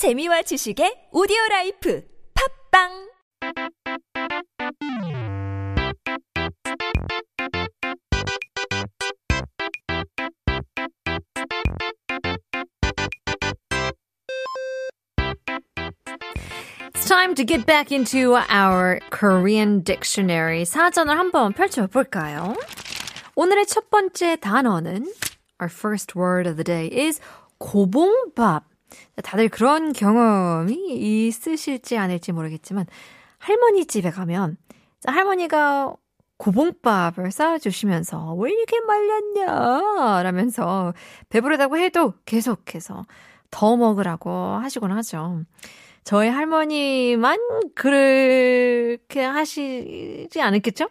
[0.00, 2.02] 재미와 지식의 오디오 라이프
[2.72, 3.10] 팝빵
[16.94, 20.64] It's time to get back into our Korean dictionary.
[20.64, 22.56] 사전을 한번 펼쳐볼까요?
[23.36, 25.12] 오늘의 첫 번째 단어는
[25.60, 27.20] our first word of the day is
[27.58, 28.64] 고봉밥.
[29.22, 30.76] 다들 그런 경험이
[31.28, 32.86] 있으실지 아닐지 모르겠지만
[33.38, 34.56] 할머니 집에 가면
[35.04, 35.94] 할머니가
[36.38, 40.94] 고봉밥을 쌓아주시면서 왜 이렇게 말렸냐 라면서
[41.28, 43.04] 배부르다고 해도 계속해서
[43.50, 45.44] 더 먹으라고 하시곤 하죠.
[46.02, 47.38] 저희 할머니만
[47.74, 50.88] 그렇게 하시지 않았겠죠?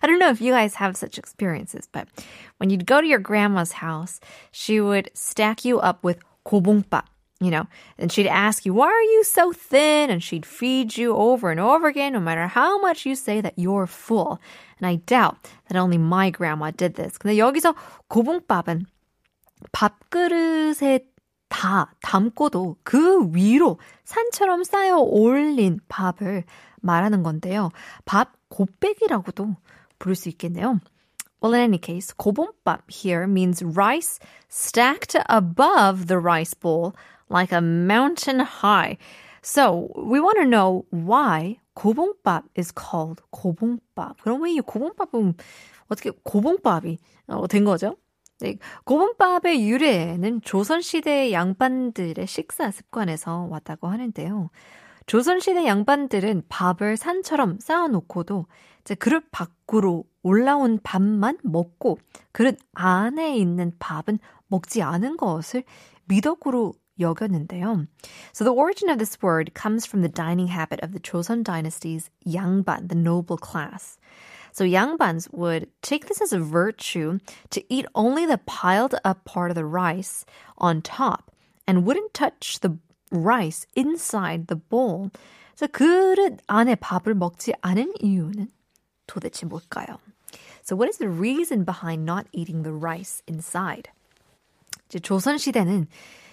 [0.00, 2.06] I don't know if you guys have such experiences, but
[2.58, 4.20] when you'd go to your grandma's house,
[4.52, 7.04] she would stack you up with 고봉밥,
[7.39, 10.09] you know, and she'd ask you, why are you so thin?
[10.09, 13.53] And she'd feed you over and over again, no matter how much you say that
[13.57, 14.39] you're full.
[14.79, 17.17] And I doubt that only my grandma did this.
[17.17, 17.75] 근데 여기서
[18.07, 18.85] 고봉밥은
[19.71, 21.05] 밥그릇에
[21.49, 26.43] 다 담고도 그 위로 산처럼 쌓여 올린 밥을
[26.81, 27.71] 말하는 건데요.
[28.05, 29.55] 밥 곱빼기라고도
[29.99, 30.79] 부를 수 있겠네요.
[31.41, 34.17] Well, in any case, 고봉밥 here means rice
[34.49, 36.93] stacked above the rice bowl
[37.30, 38.96] like a mountain high.
[39.42, 44.20] So we want to know why 고봉밥 is called 고봉밥.
[44.20, 45.34] 그럼 왜 이 고봉밥은
[45.88, 46.98] 어떻게 고봉밥이
[47.48, 47.96] 된 거죠?
[48.40, 54.50] 네, 고봉밥의 유래는 조선시대 양반들의 식사 습관에서 왔다고 하는데요.
[55.06, 58.46] 조선시대 양반들은 밥을 산처럼 쌓아놓고도
[58.82, 61.98] 이제 그릇 밖으로 올라온 밥만 먹고
[62.32, 64.18] 그릇 안에 있는 밥은
[64.48, 65.64] 먹지 않은 것을
[66.04, 67.87] 미덕으로 여겼는데요.
[68.33, 72.09] So the origin of this word comes from the dining habit of the Joseon dynasty's
[72.25, 73.97] 양반, the noble class.
[74.51, 79.49] So yangbans would take this as a virtue to eat only the piled up part
[79.49, 80.25] of the rice
[80.59, 81.31] on top
[81.67, 82.77] and wouldn't touch the
[83.11, 85.09] rice inside the bowl.
[85.55, 88.47] 그래서 그릇 안에 밥을 먹지 않은 이유는
[89.07, 89.99] 도대체 뭘까요?
[90.63, 93.89] So what is the reason behind not eating the rice inside?
[94.87, 95.87] 이제 조선 시대는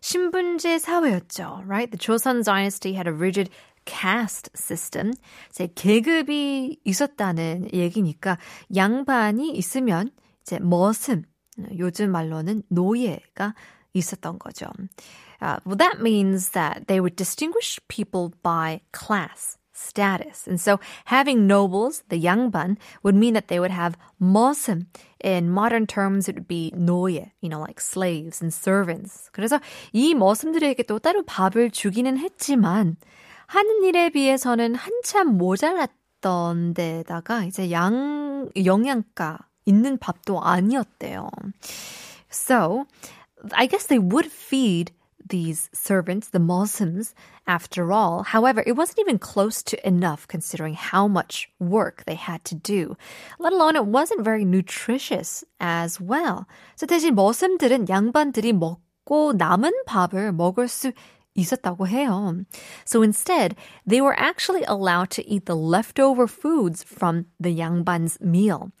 [0.00, 1.90] 신분제 사회였죠, right?
[1.90, 3.50] The Joseon dynasty had a rigid
[3.84, 5.12] caste system.
[5.50, 8.38] 이제 계급이 있었다는 얘기니까
[8.74, 10.10] 양반이 있으면
[10.42, 11.24] 이제 머슴,
[11.78, 13.54] 요즘 말로는 노예가
[13.94, 14.66] 있었던 거죠.
[15.40, 20.47] Uh, well, that means that they would distinguish people by class, status.
[20.47, 24.87] And so having nobles, the 양반, would mean that they would have 머슴.
[25.23, 29.29] In modern terms, it would be 노예, you know, like slaves and servants.
[29.31, 29.59] 그래서
[29.93, 32.97] 이 머슴들에게 또 따로 밥을 주기는 했지만
[33.47, 41.29] 하는 일에 비해서는 한참 모자랐던 데다가 이제 양, 영양가 있는 밥도 아니었대요.
[42.29, 42.85] So,
[43.51, 44.91] I guess they would feed
[45.29, 47.15] these servants, the Muslims,
[47.47, 48.23] after all.
[48.23, 52.95] However, it wasn't even close to enough considering how much work they had to do.
[53.39, 56.45] Let alone it wasn't very nutritious as well.
[56.75, 60.91] So 대신 머슴들은 양반들이 먹고 남은 밥을 먹을 수
[61.35, 62.45] 있었다고 해요.
[62.85, 63.55] So instead,
[63.87, 68.71] they were actually allowed to eat the leftover foods from the 양반's meal.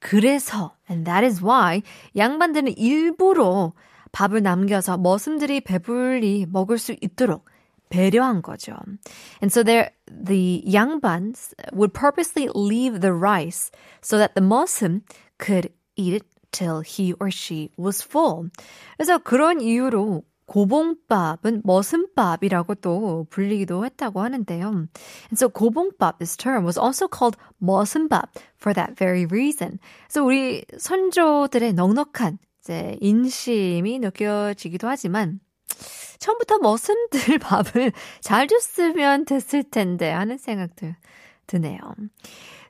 [0.00, 1.82] 그래서, and that is why,
[2.16, 3.72] 양반들은 일부러
[4.13, 7.45] 밥을 남겨서 머슴들이 배불리 먹을 수 있도록
[7.89, 8.73] 배려한 거죠.
[9.41, 13.71] And so there, the 양반s would purposely leave the rice
[14.01, 15.01] so that the 머슴
[15.37, 18.49] could eat it till he or she was full.
[18.97, 24.67] 그래서 그런 이유로 고봉밥은 머슴밥이라고 또 불리기도 했다고 하는데요.
[24.67, 24.89] And
[25.33, 29.79] so 고봉밥, this term was also called 머슴밥 for that very reason.
[30.07, 35.41] 그래서 우리 선조들의 넉넉한 이제 인심이 느껴지기도 하지만
[36.19, 37.91] 처음부터 머슴들 밥을
[38.21, 40.93] 잘 줬으면 됐을 텐데 하는 생각도
[41.47, 41.79] 드네요.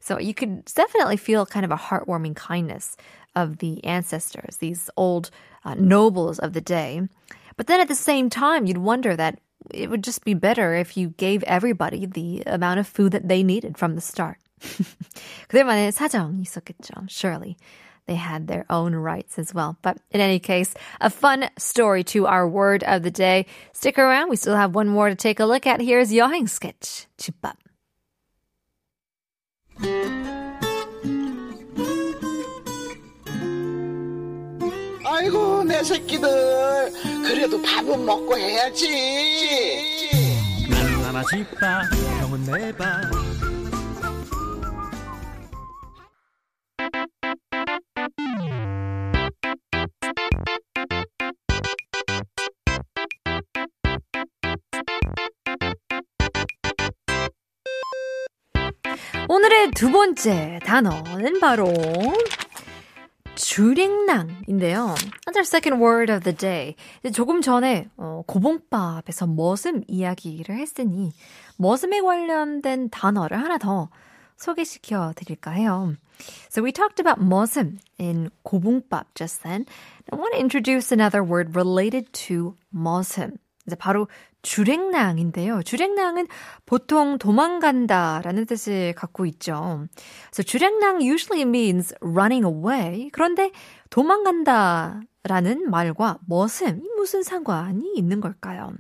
[0.02, 2.98] So you could definitely feel kind of a heartwarming kindness
[3.36, 5.30] of the ancestors, these old
[5.64, 7.02] uh, nobles of the day.
[7.56, 9.40] But then at the same time, you'd wonder that
[9.72, 13.44] it would just be better if you gave everybody the amount of food that they
[13.44, 14.38] needed from the start.
[15.50, 17.58] 그들만의 사정이 있었겠죠, surely.
[18.07, 19.77] They had their own rights as well.
[19.83, 23.45] But in any case, a fun story to our word of the day.
[23.75, 24.31] Stick around.
[24.31, 25.81] We still have one more to take a look at.
[25.81, 27.07] Here's 여행 sketch.
[27.19, 27.57] 집밥.
[35.05, 36.29] 아이고 내 새끼들
[37.27, 40.09] 그래도 밥은 먹고 해야지
[41.03, 41.83] 강아지 빠
[42.21, 43.22] 형은 내봐
[59.44, 61.66] 오늘의 두 번째 단어는 바로
[63.36, 64.96] 주랭랑인데요.
[65.28, 66.76] Our second word of the day.
[67.12, 71.12] 조금 전에 어, 고봉밥에서 머슴 이야기를 했으니
[71.58, 73.90] 머슴에 관련된 단어를 하나 더
[74.38, 75.94] 소개시켜 드릴까 해요.
[76.50, 79.66] So we talked about 머슴 in 고봉밥 just then.
[80.10, 83.36] I want to introduce another word related to 머슴.
[83.66, 84.08] 이제 바로
[84.42, 85.64] 주랭랑인데요.
[85.64, 86.28] 주랭랑은
[86.66, 89.88] 보통 도망간다라는 뜻을 갖고 있죠.
[90.34, 93.10] So 주랭랑 usually means running away.
[93.14, 93.52] 그런데
[93.90, 98.74] 도망간다 라는 말과 머슴이 무슨 상관이 있는 걸까요?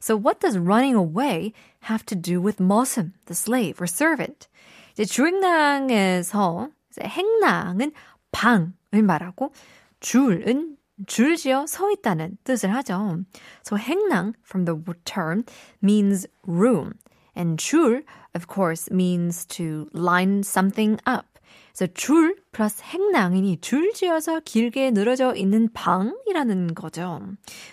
[0.00, 1.52] So what does running away
[1.90, 4.46] have to do with 머슴, the slave or servant?
[4.92, 7.92] 이제 주랭랑에서 이제 행랑은
[8.30, 9.52] 방을 말하고
[9.98, 13.24] 줄은 줄지어 서 있다는 뜻을 하죠.
[13.64, 15.44] So 행랑 from the term
[15.82, 16.94] means room
[17.36, 18.04] and 줄
[18.34, 21.26] of course means to line something up.
[21.74, 27.20] So 줄 플러스 행랑이니 줄지어서 길게 늘어져 있는 방이라는 거죠.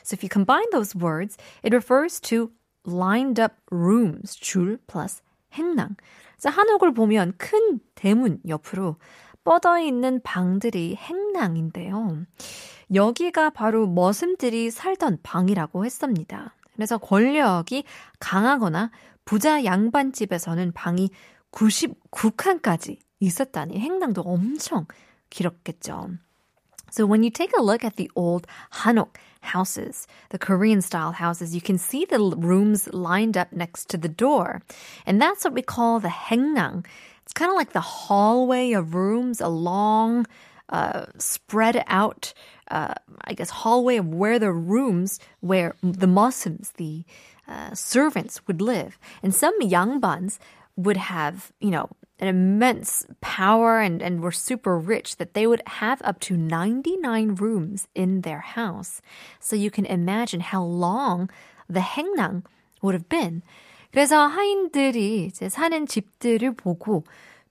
[0.04, 2.52] So if you combine those words, it refers to
[2.88, 4.36] lined up rooms.
[4.36, 5.24] 줄 플러스
[5.54, 5.96] 행랑.
[6.38, 8.98] 그래서 한옥을 보면 큰 대문 옆으로
[9.44, 12.26] 뻗어 있는 방들이 행랑인데요.
[12.94, 16.54] 여기가 바로 머슴들이 살던 방이라고 했습니다.
[16.74, 17.84] 그래서 권력이
[18.20, 18.92] 강하거나
[19.24, 21.10] 부자 양반 집에서는 방이
[21.52, 24.86] 99칸까지 있었다니 행랑도 엄청
[25.30, 26.10] 길었겠죠.
[26.92, 28.48] So when you take a look at the old
[28.84, 33.98] Hanok houses, the Korean style houses, you can see the rooms lined up next to
[33.98, 34.62] the door.
[35.06, 36.86] And that's what we call the hengnang.
[37.24, 40.26] It's kind of like the hallway of rooms, a long,
[40.69, 42.33] uh, spread out,
[42.71, 47.05] uh, I guess, hallway of where the rooms where the Muslims, the
[47.49, 48.99] uh, servants would live.
[49.23, 50.39] And some yangbans
[50.77, 51.91] would have, you know,
[52.21, 57.35] an immense power and, and were super rich that they would have up to 99
[57.35, 59.01] rooms in their house.
[59.41, 61.31] So you can imagine how long
[61.69, 62.45] the hengnang
[62.83, 63.43] would have been.
[63.93, 67.05] 그래서 하인들이 이제 사는 집들을 보고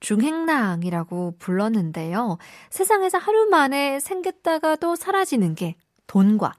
[0.05, 2.37] 중행랑이라고 불렀는데요.
[2.69, 6.53] 세상에서 하루 만에 생겼다가도 사라지는 게 돈과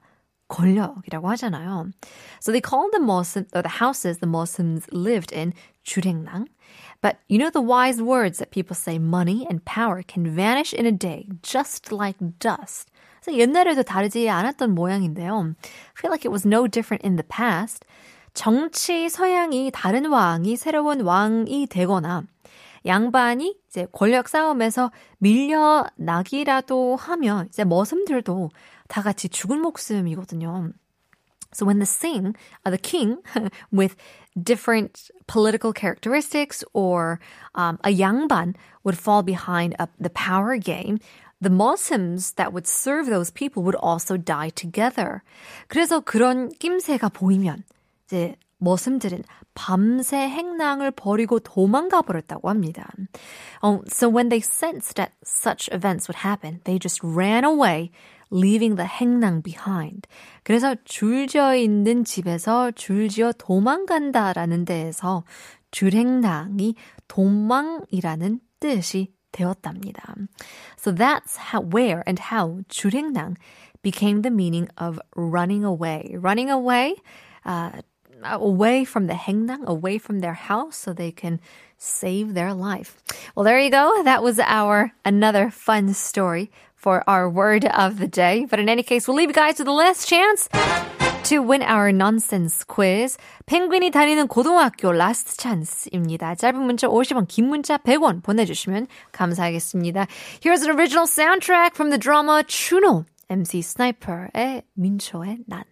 [0.48, 1.90] 권력이라고 하잖아요.
[2.40, 5.52] So they called the Muslim, or the houses the Muslims lived in
[5.84, 6.46] 주랭랑.
[7.00, 10.84] But you know the wise words that people say money and power can vanish in
[10.86, 12.90] a day just like dust.
[13.22, 15.54] 그래서 옛날에도 다르지 않았던 모양인데요.
[15.54, 17.86] I feel like it was no different in the past.
[18.34, 22.24] 정치 서양이 다른 왕이 새로운 왕이 되거나
[22.86, 28.50] 양반이 이제 권력 싸움에서 밀려나기라도 하면 이제 머슴들도
[28.88, 30.72] 다 같이 죽은 목숨이거든요.
[31.52, 32.34] So when the sing,
[32.64, 33.22] uh, the king
[33.72, 33.96] with
[34.40, 37.18] different political characteristics or
[37.54, 38.54] um, a 양반
[38.84, 40.98] would fall behind uh, the power game,
[41.40, 45.22] the Muslims that would serve those people would also die together.
[45.68, 47.64] 그래서 그런 낌새가 보이면
[48.06, 49.22] 이제 머슴들은
[49.54, 52.88] 밤새 행랑을 버리고 도망가 버렸다고 합니다.
[53.62, 57.90] Um, so when they sensed that such events would happen, they just ran away,
[58.30, 60.06] leaving the 행랑 behind.
[60.42, 65.24] 그래서 줄지어 있는 집에서 줄지어 도망간다라는 데에서
[65.70, 66.74] 줄행랑이
[67.08, 70.14] 도망이라는 뜻이 되었답니다.
[70.78, 73.36] So that's how, where and how 줄행랑
[73.82, 76.16] became the meaning of running away.
[76.16, 76.96] Running away,
[77.44, 77.70] uh,
[78.23, 81.39] away from the hengnang, away from their house, so they can
[81.77, 82.97] save their life.
[83.35, 84.03] Well, there you go.
[84.03, 88.45] That was our another fun story for our word of the day.
[88.49, 90.49] But in any case, we'll leave you guys with the last chance
[91.23, 93.17] to win our nonsense quiz.
[93.45, 96.35] 펭귄이 다니는 고등학교 last chance입니다.
[96.35, 100.07] 짧은 문자 50원, 긴 문자 100원 보내주시면 감사하겠습니다.
[100.41, 105.63] Here's an original soundtrack from the drama Chuno, MC Sniper의 민초의 난.